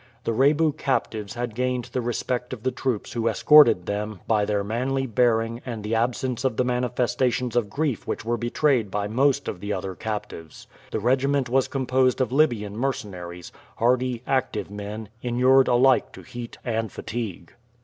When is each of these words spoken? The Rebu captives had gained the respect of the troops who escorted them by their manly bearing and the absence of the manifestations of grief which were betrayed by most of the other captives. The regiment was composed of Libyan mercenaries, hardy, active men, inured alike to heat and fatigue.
The 0.23 0.33
Rebu 0.33 0.71
captives 0.71 1.35
had 1.35 1.53
gained 1.53 1.91
the 1.93 2.01
respect 2.01 2.53
of 2.53 2.63
the 2.63 2.71
troops 2.71 3.13
who 3.13 3.27
escorted 3.27 3.85
them 3.85 4.19
by 4.27 4.45
their 4.45 4.63
manly 4.63 5.05
bearing 5.05 5.61
and 5.63 5.83
the 5.83 5.93
absence 5.93 6.43
of 6.43 6.57
the 6.57 6.63
manifestations 6.65 7.55
of 7.55 7.69
grief 7.69 8.07
which 8.07 8.25
were 8.25 8.35
betrayed 8.35 8.89
by 8.89 9.07
most 9.07 9.47
of 9.47 9.59
the 9.59 9.71
other 9.71 9.93
captives. 9.93 10.65
The 10.89 10.99
regiment 10.99 11.49
was 11.49 11.67
composed 11.67 12.19
of 12.19 12.31
Libyan 12.31 12.75
mercenaries, 12.75 13.51
hardy, 13.77 14.23
active 14.25 14.71
men, 14.71 15.07
inured 15.21 15.67
alike 15.67 16.11
to 16.13 16.23
heat 16.23 16.57
and 16.65 16.91
fatigue. 16.91 17.53